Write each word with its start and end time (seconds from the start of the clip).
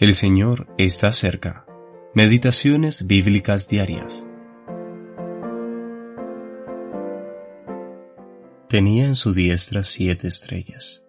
El 0.00 0.14
Señor 0.14 0.68
está 0.78 1.12
cerca. 1.12 1.66
Meditaciones 2.14 3.08
bíblicas 3.08 3.68
diarias. 3.68 4.28
Tenía 8.68 9.06
en 9.06 9.16
su 9.16 9.34
diestra 9.34 9.82
siete 9.82 10.28
estrellas. 10.28 11.02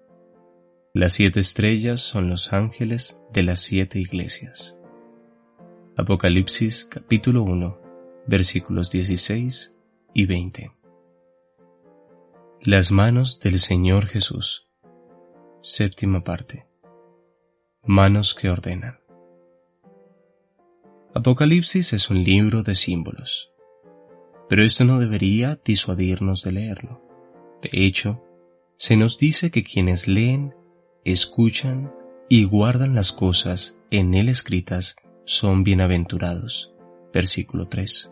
Las 0.95 1.13
siete 1.13 1.39
estrellas 1.39 2.01
son 2.01 2.31
los 2.31 2.51
ángeles 2.51 3.21
de 3.31 3.43
las 3.43 3.59
siete 3.59 3.99
iglesias. 3.99 4.75
Apocalipsis 5.95 6.85
capítulo 6.85 7.43
1 7.43 7.77
versículos 8.25 8.89
16 8.89 9.71
y 10.15 10.25
20. 10.25 10.71
Las 12.61 12.91
manos 12.91 13.39
del 13.39 13.59
Señor 13.59 14.07
Jesús. 14.07 14.67
Séptima 15.61 16.23
parte. 16.23 16.68
Manos 17.85 18.35
que 18.35 18.49
ordenan. 18.49 18.99
Apocalipsis 21.15 21.93
es 21.93 22.09
un 22.09 22.23
libro 22.23 22.61
de 22.61 22.75
símbolos, 22.75 23.51
pero 24.49 24.63
esto 24.63 24.83
no 24.83 24.99
debería 24.99 25.59
disuadirnos 25.63 26.43
de 26.43 26.51
leerlo. 26.51 27.01
De 27.61 27.69
hecho, 27.71 28.21
se 28.77 28.97
nos 28.97 29.17
dice 29.17 29.49
que 29.49 29.63
quienes 29.63 30.07
leen, 30.07 30.53
escuchan 31.05 31.91
y 32.27 32.43
guardan 32.43 32.95
las 32.95 33.11
cosas 33.11 33.77
en 33.91 34.13
él 34.13 34.29
escritas 34.29 34.97
son 35.23 35.63
bienaventurados. 35.63 36.75
Versículo 37.13 37.69
3. 37.69 38.11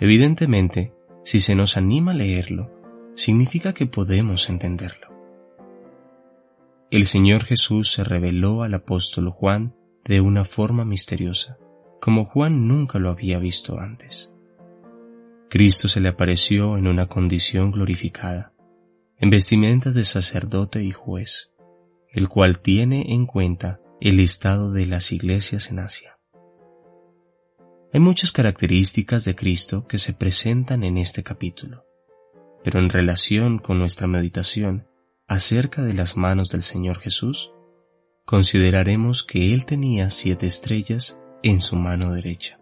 Evidentemente, 0.00 0.94
si 1.22 1.38
se 1.38 1.54
nos 1.54 1.76
anima 1.76 2.12
a 2.12 2.14
leerlo, 2.14 2.72
significa 3.14 3.72
que 3.72 3.86
podemos 3.86 4.48
entenderlo. 4.48 5.13
El 6.94 7.06
Señor 7.06 7.42
Jesús 7.42 7.90
se 7.90 8.04
reveló 8.04 8.62
al 8.62 8.72
apóstol 8.72 9.28
Juan 9.28 9.74
de 10.04 10.20
una 10.20 10.44
forma 10.44 10.84
misteriosa, 10.84 11.58
como 12.00 12.24
Juan 12.24 12.68
nunca 12.68 13.00
lo 13.00 13.10
había 13.10 13.40
visto 13.40 13.80
antes. 13.80 14.32
Cristo 15.50 15.88
se 15.88 16.00
le 16.00 16.10
apareció 16.10 16.78
en 16.78 16.86
una 16.86 17.08
condición 17.08 17.72
glorificada, 17.72 18.52
en 19.18 19.28
vestimentas 19.28 19.94
de 19.94 20.04
sacerdote 20.04 20.84
y 20.84 20.92
juez, 20.92 21.50
el 22.10 22.28
cual 22.28 22.60
tiene 22.60 23.12
en 23.12 23.26
cuenta 23.26 23.80
el 24.00 24.20
estado 24.20 24.70
de 24.70 24.86
las 24.86 25.10
iglesias 25.10 25.72
en 25.72 25.80
Asia. 25.80 26.20
Hay 27.92 27.98
muchas 27.98 28.30
características 28.30 29.24
de 29.24 29.34
Cristo 29.34 29.88
que 29.88 29.98
se 29.98 30.12
presentan 30.12 30.84
en 30.84 30.98
este 30.98 31.24
capítulo, 31.24 31.86
pero 32.62 32.78
en 32.78 32.88
relación 32.88 33.58
con 33.58 33.80
nuestra 33.80 34.06
meditación 34.06 34.86
acerca 35.26 35.82
de 35.82 35.94
las 35.94 36.16
manos 36.16 36.50
del 36.50 36.62
Señor 36.62 36.98
Jesús, 36.98 37.52
consideraremos 38.24 39.22
que 39.22 39.54
Él 39.54 39.64
tenía 39.64 40.10
siete 40.10 40.46
estrellas 40.46 41.20
en 41.42 41.60
su 41.60 41.76
mano 41.76 42.12
derecha. 42.12 42.58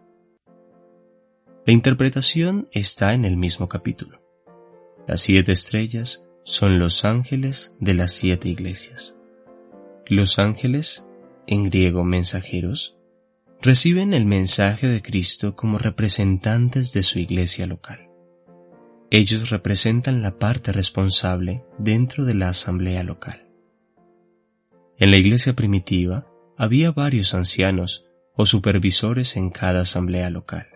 La 1.65 1.73
interpretación 1.73 2.69
está 2.73 3.15
en 3.15 3.25
el 3.25 3.37
mismo 3.37 3.69
capítulo. 3.69 4.21
Las 5.07 5.21
siete 5.21 5.53
estrellas 5.53 6.27
son 6.45 6.79
los 6.79 7.05
ángeles 7.05 7.75
de 7.79 7.95
las 7.95 8.13
siete 8.13 8.49
iglesias. 8.49 9.17
Los 10.07 10.41
ángeles, 10.41 11.07
en 11.47 11.65
griego 11.65 12.03
mensajeros, 12.03 12.99
reciben 13.61 14.13
el 14.13 14.27
mensaje 14.27 14.89
de 14.89 15.03
Cristo 15.03 15.55
como 15.55 15.79
representantes 15.79 16.93
de 16.93 17.05
su 17.05 17.21
iglesia 17.21 17.67
local. 17.67 18.02
Ellos 19.15 19.51
representan 19.51 20.23
la 20.23 20.39
parte 20.39 20.73
responsable 20.73 21.63
dentro 21.79 22.25
de 22.25 22.33
la 22.33 22.49
asamblea 22.49 23.03
local. 23.03 23.47
En 24.97 25.11
la 25.11 25.19
iglesia 25.19 25.53
primitiva 25.53 26.27
había 26.57 26.93
varios 26.93 27.35
ancianos 27.35 28.07
o 28.35 28.47
supervisores 28.47 29.37
en 29.37 29.51
cada 29.51 29.83
asamblea 29.83 30.31
local. 30.31 30.67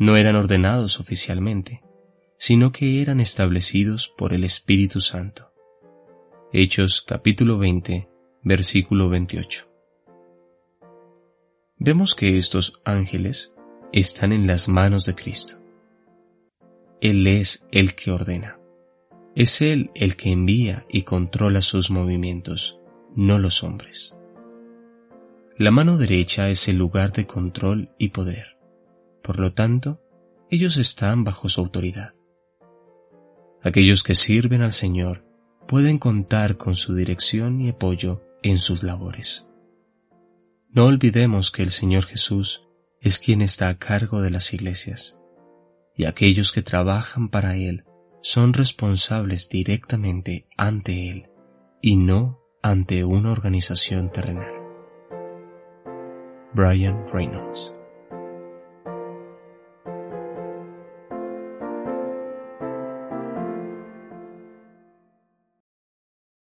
No 0.00 0.16
eran 0.16 0.34
ordenados 0.34 0.98
oficialmente, 0.98 1.84
sino 2.38 2.72
que 2.72 3.00
eran 3.00 3.20
establecidos 3.20 4.12
por 4.18 4.34
el 4.34 4.42
Espíritu 4.42 5.00
Santo. 5.00 5.52
Hechos 6.52 7.02
capítulo 7.02 7.56
20, 7.58 8.08
versículo 8.42 9.08
28 9.08 9.72
vemos 11.84 12.14
que 12.14 12.38
estos 12.38 12.80
ángeles 12.84 13.54
están 13.92 14.32
en 14.32 14.46
las 14.46 14.68
manos 14.68 15.04
de 15.04 15.16
Cristo. 15.16 15.61
Él 17.02 17.26
es 17.26 17.66
el 17.72 17.96
que 17.96 18.12
ordena. 18.12 18.60
Es 19.34 19.60
Él 19.60 19.90
el 19.96 20.14
que 20.14 20.30
envía 20.30 20.86
y 20.88 21.02
controla 21.02 21.60
sus 21.60 21.90
movimientos, 21.90 22.78
no 23.16 23.40
los 23.40 23.64
hombres. 23.64 24.14
La 25.58 25.72
mano 25.72 25.98
derecha 25.98 26.48
es 26.48 26.68
el 26.68 26.76
lugar 26.76 27.10
de 27.10 27.26
control 27.26 27.88
y 27.98 28.10
poder. 28.10 28.56
Por 29.20 29.40
lo 29.40 29.52
tanto, 29.52 30.00
ellos 30.48 30.76
están 30.76 31.24
bajo 31.24 31.48
su 31.48 31.60
autoridad. 31.60 32.14
Aquellos 33.64 34.04
que 34.04 34.14
sirven 34.14 34.62
al 34.62 34.72
Señor 34.72 35.24
pueden 35.66 35.98
contar 35.98 36.56
con 36.56 36.76
su 36.76 36.94
dirección 36.94 37.60
y 37.62 37.70
apoyo 37.70 38.22
en 38.44 38.60
sus 38.60 38.84
labores. 38.84 39.48
No 40.70 40.86
olvidemos 40.86 41.50
que 41.50 41.64
el 41.64 41.72
Señor 41.72 42.04
Jesús 42.04 42.68
es 43.00 43.18
quien 43.18 43.42
está 43.42 43.70
a 43.70 43.78
cargo 43.78 44.22
de 44.22 44.30
las 44.30 44.54
iglesias, 44.54 45.18
y 45.96 46.04
aquellos 46.04 46.52
que 46.52 46.62
trabajan 46.62 47.28
para 47.28 47.56
Él 47.56 47.84
son 48.22 48.52
responsables 48.52 49.48
directamente 49.48 50.46
ante 50.56 51.10
Él 51.10 51.30
y 51.80 51.96
no 51.96 52.40
ante 52.62 53.04
una 53.04 53.32
organización 53.32 54.10
terrenal. 54.10 54.52
Brian 56.54 57.04
Reynolds 57.12 57.74